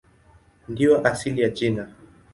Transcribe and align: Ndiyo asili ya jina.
Ndiyo 0.69 1.03
asili 1.07 1.41
ya 1.41 1.49
jina. 1.49 1.87